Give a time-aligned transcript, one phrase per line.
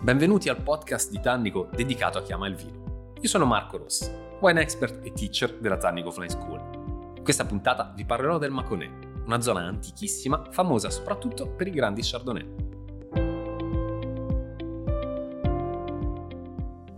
[0.00, 3.14] Benvenuti al podcast di Tannico dedicato a chi ama il vino.
[3.20, 4.08] Io sono Marco Rossi,
[4.40, 7.14] wine expert e teacher della Tannico Fly School.
[7.16, 8.92] In questa puntata vi parlerò del Mâconnais,
[9.26, 12.54] una zona antichissima famosa soprattutto per i grandi Chardonnay.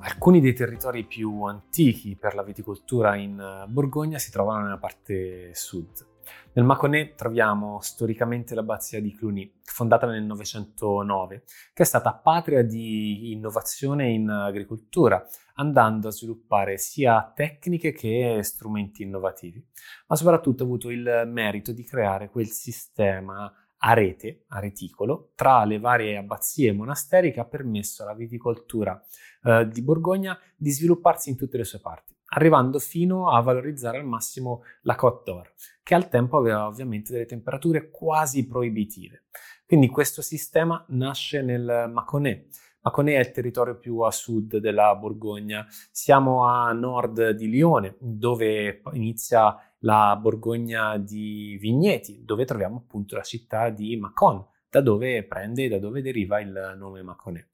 [0.00, 6.06] Alcuni dei territori più antichi per la viticoltura in Borgogna si trovano nella parte sud,
[6.52, 13.30] nel Mâconnais troviamo storicamente l'abbazia di Cluny, fondata nel 909, che è stata patria di
[13.30, 15.24] innovazione in agricoltura,
[15.54, 19.64] andando a sviluppare sia tecniche che strumenti innovativi,
[20.08, 23.52] ma soprattutto ha avuto il merito di creare quel sistema
[23.82, 29.00] a rete, a reticolo, tra le varie abbazie e monasteri che ha permesso alla viticoltura
[29.44, 34.04] eh, di Borgogna di svilupparsi in tutte le sue parti arrivando fino a valorizzare al
[34.04, 35.52] massimo la Côte d'Or,
[35.82, 39.24] che al tempo aveva ovviamente delle temperature quasi proibitive.
[39.66, 42.68] Quindi questo sistema nasce nel Mâconnais.
[42.82, 45.66] Mâconnais è il territorio più a sud della Borgogna.
[45.90, 53.22] Siamo a nord di Lione, dove inizia la Borgogna di Vigneti, dove troviamo appunto la
[53.22, 57.46] città di Mâcon, da dove prende, da dove deriva il nome Mâconnais.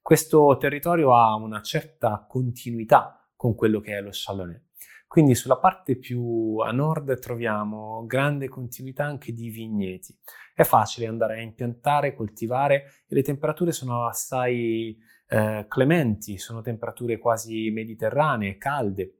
[0.00, 4.60] Questo territorio ha una certa continuità con quello che è lo Chardonnay.
[5.06, 10.14] Quindi sulla parte più a nord troviamo grande continuità anche di vigneti.
[10.52, 17.18] È facile andare a impiantare, coltivare e le temperature sono assai eh, clementi, sono temperature
[17.18, 19.17] quasi mediterranee, calde,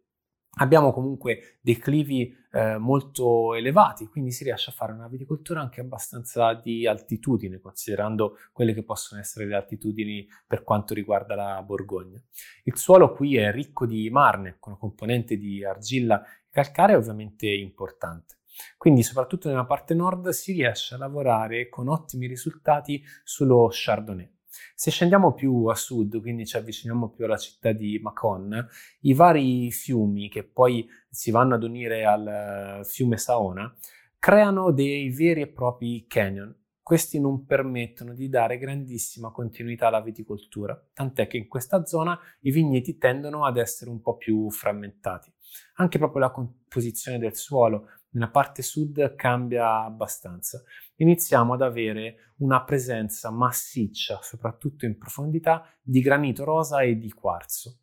[0.61, 6.55] Abbiamo comunque declivi eh, molto elevati, quindi si riesce a fare una viticoltura anche abbastanza
[6.55, 12.21] di altitudine, considerando quelle che possono essere le altitudini per quanto riguarda la Borgogna.
[12.65, 18.37] Il suolo qui è ricco di marne, con una componente di argilla calcare ovviamente importante.
[18.77, 24.38] Quindi soprattutto nella parte nord si riesce a lavorare con ottimi risultati sullo Chardonnay.
[24.75, 28.67] Se scendiamo più a sud, quindi ci avviciniamo più alla città di Macon,
[29.01, 33.75] i vari fiumi che poi si vanno ad unire al fiume Saona
[34.19, 36.55] creano dei veri e propri canyon.
[36.83, 42.51] Questi non permettono di dare grandissima continuità alla viticoltura, tant'è che in questa zona i
[42.51, 45.31] vigneti tendono ad essere un po' più frammentati.
[45.77, 50.63] Anche proprio la composizione del suolo nella parte sud cambia abbastanza.
[50.97, 57.79] Iniziamo ad avere una presenza massiccia, soprattutto in profondità, di granito rosa e di quarzo.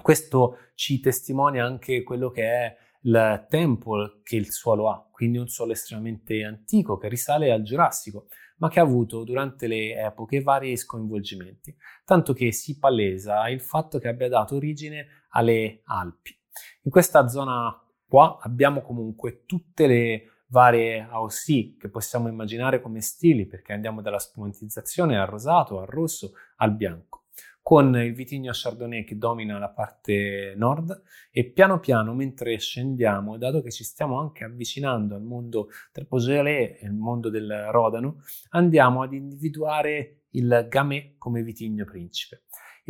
[0.00, 5.48] Questo ci testimonia anche quello che è il tempo che il suolo ha, quindi un
[5.48, 8.28] suolo estremamente antico che risale al Giurassico,
[8.58, 13.98] ma che ha avuto durante le epoche vari sconvolgimenti, tanto che si palesa il fatto
[13.98, 16.38] che abbia dato origine alle Alpi.
[16.82, 17.81] In questa zona
[18.12, 24.18] Qua abbiamo comunque tutte le varie AOC che possiamo immaginare come stili, perché andiamo dalla
[24.18, 27.22] spumantizzazione al rosato, al rosso, al bianco,
[27.62, 33.62] con il vitigno Chardonnay che domina la parte nord e piano piano mentre scendiamo, dato
[33.62, 35.70] che ci stiamo anche avvicinando al mondo
[36.06, 38.18] Beaujolais e il mondo del Rodano,
[38.50, 42.42] andiamo ad individuare il Gamay come vitigno principe.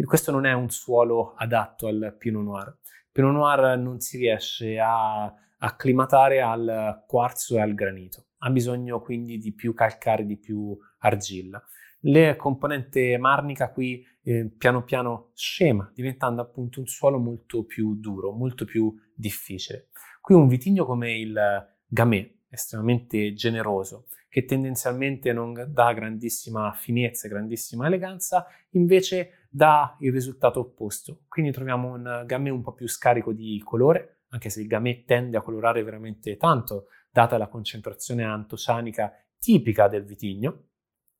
[0.05, 2.77] Questo non è un suolo adatto al Pinot Noir,
[3.13, 9.39] Pinot Noir non si riesce a acclimatare al quarzo e al granito, ha bisogno quindi
[9.39, 11.63] di più calcare, di più argilla.
[12.07, 18.33] La componente marnica qui eh, piano piano scema, diventando appunto un suolo molto più duro,
[18.33, 19.89] molto più difficile.
[20.21, 21.39] Qui un vitigno come il
[21.87, 30.61] Gamay, estremamente generoso, che tendenzialmente non dà grandissima finezza, grandissima eleganza, invece dà il risultato
[30.61, 31.25] opposto.
[31.29, 35.37] Quindi troviamo un gamay un po' più scarico di colore, anche se il gamay tende
[35.37, 40.69] a colorare veramente tanto, data la concentrazione antocianica tipica del vitigno,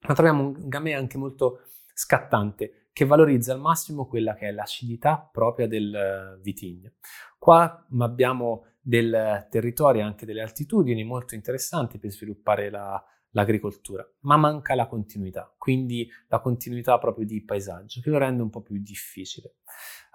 [0.09, 1.61] ma troviamo un gamay anche molto
[1.93, 6.93] scattante, che valorizza al massimo quella che è l'acidità propria del vitigno.
[7.39, 14.37] Qua abbiamo del territorio e anche delle altitudini molto interessanti per sviluppare la l'agricoltura, ma
[14.37, 18.81] manca la continuità, quindi la continuità proprio di paesaggio, che lo rende un po' più
[18.81, 19.57] difficile.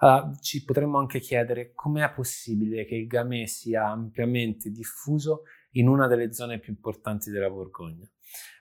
[0.00, 5.42] Uh, ci potremmo anche chiedere com'è possibile che il gamay sia ampiamente diffuso
[5.72, 8.08] in una delle zone più importanti della Borgogna.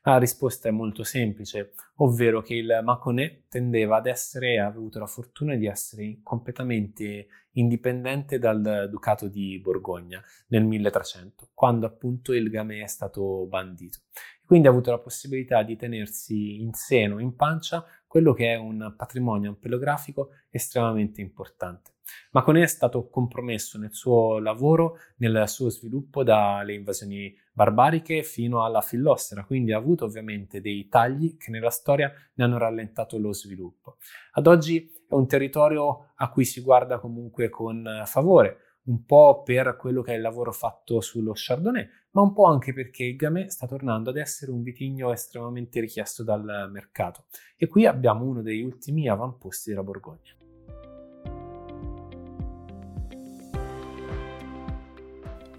[0.04, 5.06] La risposta è molto semplice, ovvero che il Mâconnais tendeva ad essere ha avuto la
[5.06, 12.80] fortuna di essere completamente indipendente dal Ducato di Borgogna nel 1300, quando appunto il Gamay
[12.80, 14.00] è stato bandito.
[14.46, 18.94] Quindi ha avuto la possibilità di tenersi in seno, in pancia, quello che è un
[18.96, 21.97] patrimonio ampelografico estremamente importante.
[22.32, 28.82] Mâconnais è stato compromesso nel suo lavoro, nel suo sviluppo dalle invasioni barbariche fino alla
[28.82, 33.98] fillossera, quindi ha avuto ovviamente dei tagli che nella storia ne hanno rallentato lo sviluppo.
[34.34, 39.76] Ad oggi è un territorio a cui si guarda comunque con favore, un po' per
[39.76, 43.50] quello che è il lavoro fatto sullo Chardonnay, ma un po' anche perché il Gamay
[43.50, 47.26] sta tornando ad essere un vitigno estremamente richiesto dal mercato.
[47.58, 50.37] E qui abbiamo uno degli ultimi avamposti della Borgogna.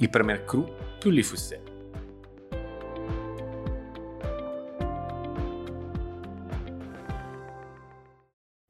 [0.01, 0.65] Il Premier Cru
[1.01, 1.25] più li.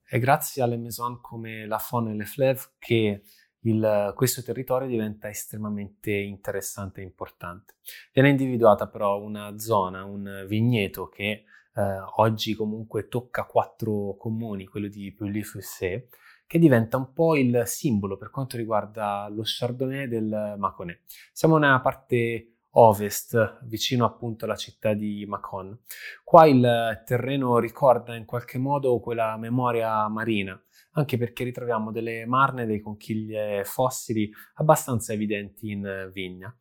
[0.02, 3.22] È grazie alle maison come La Faune e Le Fleuve che
[3.60, 7.74] il, questo territorio diventa estremamente interessante e importante.
[8.14, 11.44] Viene individuata però una zona, un vigneto che
[11.74, 16.08] eh, oggi comunque tocca quattro comuni, quello di Pouilly-Fussé,
[16.48, 20.98] che diventa un po' il simbolo per quanto riguarda lo Chardonnay del Mâconnais.
[21.30, 25.78] Siamo nella parte ovest, vicino appunto alla città di Macon.
[26.24, 30.58] Qua il terreno ricorda in qualche modo quella memoria marina,
[30.92, 36.54] anche perché ritroviamo delle marne, dei conchiglie fossili abbastanza evidenti in vigna.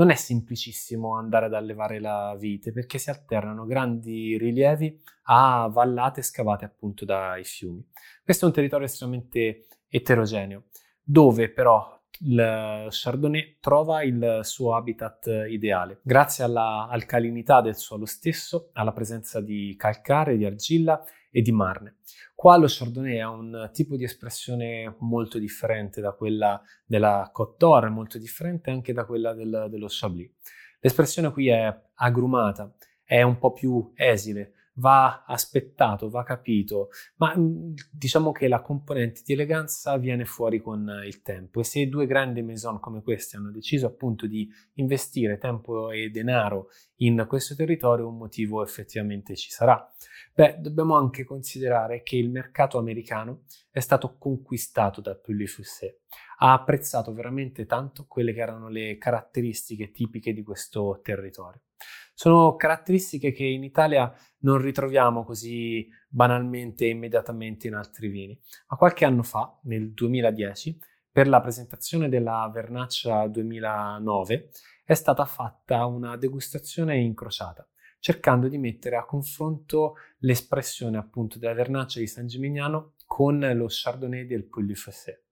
[0.00, 6.22] Non è semplicissimo andare ad allevare la vite perché si alternano grandi rilievi a vallate
[6.22, 7.86] scavate appunto dai fiumi.
[8.24, 10.68] Questo è un territorio estremamente eterogeneo,
[11.02, 18.70] dove però il Chardonnay trova il suo habitat ideale, grazie alla alcalinità del suolo stesso,
[18.74, 21.96] alla presenza di calcare, di argilla e di marne.
[22.34, 27.88] Qua lo Chardonnay ha un tipo di espressione molto differente da quella della Côte d'Or,
[27.90, 30.30] molto differente anche da quella del, dello Chablis.
[30.80, 32.74] L'espressione qui è agrumata,
[33.04, 39.22] è un po' più esile, va aspettato, va capito, ma mm, diciamo che la componente
[39.24, 43.50] di eleganza viene fuori con il tempo e se due grandi maison come queste hanno
[43.50, 49.90] deciso appunto di investire tempo e denaro in questo territorio, un motivo effettivamente ci sarà.
[50.34, 56.00] Beh, dobbiamo anche considerare che il mercato americano è stato conquistato da Pulley-Fussé.
[56.38, 61.60] Ha apprezzato veramente tanto quelle che erano le caratteristiche tipiche di questo territorio.
[62.20, 68.38] Sono caratteristiche che in Italia non ritroviamo così banalmente e immediatamente in altri vini.
[68.68, 70.78] Ma qualche anno fa, nel 2010,
[71.10, 74.50] per la presentazione della Vernaccia 2009,
[74.84, 77.66] è stata fatta una degustazione incrociata,
[78.00, 84.26] cercando di mettere a confronto l'espressione appunto della Vernaccia di San Gimignano con lo Chardonnay
[84.26, 85.29] del Pouilly-Fossé.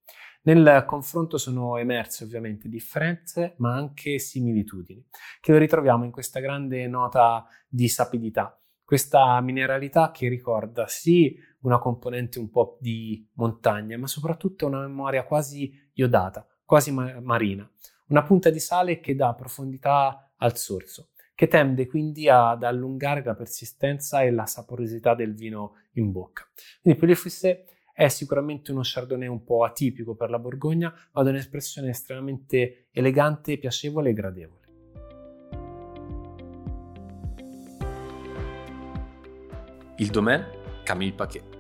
[0.49, 5.06] Nel confronto sono emerse ovviamente differenze, ma anche similitudini,
[5.43, 11.79] che lo ritroviamo in questa grande nota di sapidità, questa mineralità che ricorda sì una
[11.79, 17.71] componente un po' di montagna, ma soprattutto una memoria quasi iodata, quasi ma- marina,
[18.06, 23.35] una punta di sale che dà profondità al sorso, che tende quindi ad allungare la
[23.35, 26.49] persistenza e la saporosità del vino in bocca.
[26.81, 27.67] Quindi Pelé Foussé
[27.99, 33.59] è sicuramente uno Chardonnay un po' atipico per la Borgogna, ma da un'espressione estremamente elegante,
[33.59, 34.67] piacevole e gradevole.
[39.97, 40.47] Il domaine
[40.85, 41.56] Camille Paquet.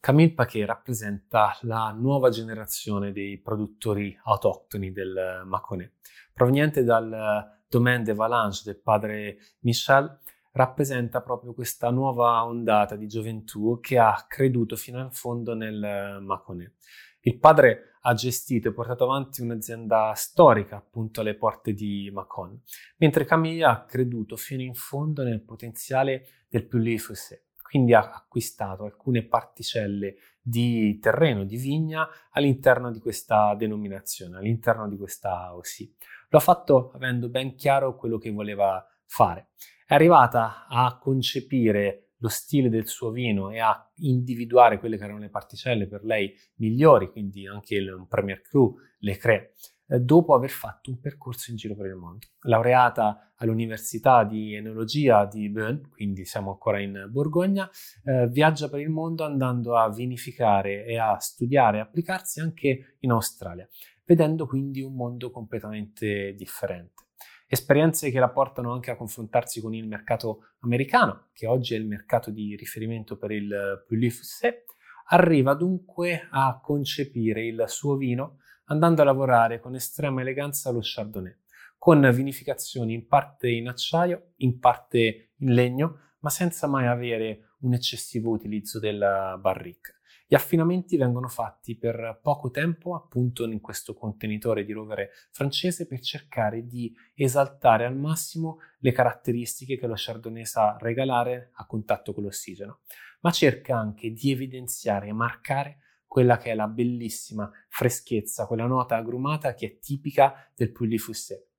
[0.00, 5.90] Camille Paquet rappresenta la nuova generazione dei produttori autoctoni del Mâconnais,
[6.32, 10.18] proveniente dal Domaine de Valange del padre Michel
[10.52, 16.72] rappresenta proprio questa nuova ondata di gioventù che ha creduto fino in fondo nel Mâconnais.
[17.20, 22.58] Il padre ha gestito e portato avanti un'azienda storica appunto alle porte di Macon,
[22.98, 29.24] mentre Camille ha creduto fino in fondo nel potenziale del Puy-Fossé, quindi ha acquistato alcune
[29.24, 35.96] particelle di terreno, di vigna all'interno di questa denominazione, all'interno di questa OSI.
[36.28, 39.50] Lo ha fatto avendo ben chiaro quello che voleva fare.
[39.86, 45.18] È arrivata a concepire lo stile del suo vino e a individuare quelle che erano
[45.18, 49.52] le particelle per lei migliori, quindi anche il Premier Cru, le Cre,
[49.88, 52.26] eh, dopo aver fatto un percorso in giro per il mondo.
[52.40, 57.70] Laureata all'Università di Enologia di Bern, quindi siamo ancora in Borgogna,
[58.04, 63.10] eh, viaggia per il mondo andando a vinificare e a studiare e applicarsi anche in
[63.10, 63.68] Australia
[64.06, 67.04] vedendo quindi un mondo completamente differente.
[67.48, 71.86] Esperienze che la portano anche a confrontarsi con il mercato americano, che oggi è il
[71.86, 74.64] mercato di riferimento per il Pouilly-Fussé,
[75.08, 81.36] arriva dunque a concepire il suo vino andando a lavorare con estrema eleganza lo Chardonnay,
[81.78, 87.74] con vinificazioni in parte in acciaio, in parte in legno, ma senza mai avere un
[87.74, 89.95] eccessivo utilizzo del barrique.
[90.28, 96.00] Gli affinamenti vengono fatti per poco tempo appunto in questo contenitore di rovere francese per
[96.00, 102.24] cercare di esaltare al massimo le caratteristiche che lo Chardonnay sa regalare a contatto con
[102.24, 102.80] l'ossigeno,
[103.20, 108.96] ma cerca anche di evidenziare e marcare quella che è la bellissima freschezza, quella nota
[108.96, 111.50] agrumata che è tipica del Puy-de-Fussé.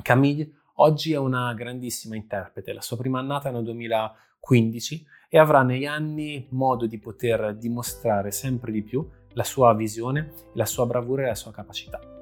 [0.00, 5.86] Camille oggi è una grandissima interprete, la sua prima annata nel 2015 e avrà negli
[5.86, 11.26] anni modo di poter dimostrare sempre di più la sua visione, la sua bravura e
[11.26, 12.15] la sua capacità.